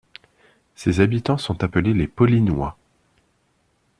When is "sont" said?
1.37-1.63